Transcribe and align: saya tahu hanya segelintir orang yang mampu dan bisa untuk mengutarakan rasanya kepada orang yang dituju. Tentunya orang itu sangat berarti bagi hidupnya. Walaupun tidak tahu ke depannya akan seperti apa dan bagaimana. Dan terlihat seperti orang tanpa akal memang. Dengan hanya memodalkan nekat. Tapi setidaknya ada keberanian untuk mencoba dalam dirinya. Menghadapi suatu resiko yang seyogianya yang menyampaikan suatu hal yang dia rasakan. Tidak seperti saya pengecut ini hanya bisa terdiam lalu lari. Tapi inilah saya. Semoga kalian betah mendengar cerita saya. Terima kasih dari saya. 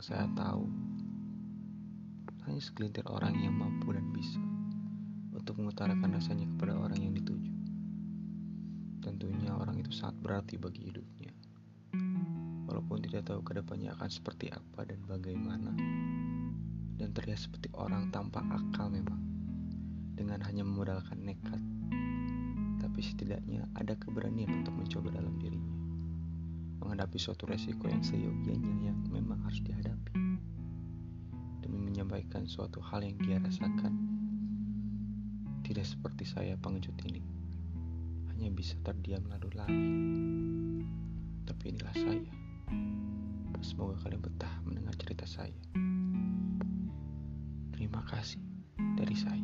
saya 0.00 0.24
tahu 0.32 0.64
hanya 2.48 2.60
segelintir 2.60 3.04
orang 3.08 3.36
yang 3.36 3.52
mampu 3.52 3.92
dan 3.92 4.08
bisa 4.16 4.40
untuk 5.36 5.60
mengutarakan 5.60 6.16
rasanya 6.16 6.48
kepada 6.56 6.72
orang 6.72 7.04
yang 7.04 7.12
dituju. 7.12 7.52
Tentunya 9.04 9.52
orang 9.52 9.76
itu 9.84 9.92
sangat 9.92 10.16
berarti 10.24 10.56
bagi 10.56 10.88
hidupnya. 10.88 11.36
Walaupun 12.64 13.04
tidak 13.04 13.28
tahu 13.28 13.44
ke 13.44 13.60
depannya 13.60 13.92
akan 13.92 14.08
seperti 14.08 14.48
apa 14.48 14.88
dan 14.88 15.04
bagaimana. 15.04 15.76
Dan 16.96 17.12
terlihat 17.12 17.44
seperti 17.44 17.68
orang 17.76 18.08
tanpa 18.08 18.40
akal 18.40 18.88
memang. 18.88 19.20
Dengan 20.16 20.40
hanya 20.48 20.64
memodalkan 20.64 21.20
nekat. 21.28 21.60
Tapi 22.80 23.00
setidaknya 23.04 23.68
ada 23.76 23.92
keberanian 24.00 24.64
untuk 24.64 24.72
mencoba 24.80 25.12
dalam 25.12 25.36
dirinya. 25.36 25.76
Menghadapi 26.80 27.20
suatu 27.20 27.44
resiko 27.44 27.84
yang 27.84 28.00
seyogianya 28.00 28.74
yang 28.80 28.93
menyampaikan 32.04 32.44
suatu 32.44 32.84
hal 32.84 33.00
yang 33.00 33.16
dia 33.16 33.40
rasakan. 33.40 33.96
Tidak 35.64 35.80
seperti 35.88 36.28
saya 36.28 36.52
pengecut 36.60 36.92
ini 37.08 37.24
hanya 38.28 38.52
bisa 38.52 38.76
terdiam 38.84 39.24
lalu 39.32 39.48
lari. 39.56 39.88
Tapi 41.48 41.64
inilah 41.72 41.96
saya. 41.96 42.28
Semoga 43.64 43.96
kalian 44.04 44.20
betah 44.20 44.52
mendengar 44.68 44.92
cerita 45.00 45.24
saya. 45.24 45.56
Terima 47.72 48.04
kasih 48.04 48.44
dari 49.00 49.16
saya. 49.16 49.43